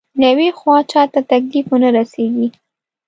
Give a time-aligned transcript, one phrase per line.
[0.19, 2.47] له يوې خوا چاته تکليف ونه رسېږي.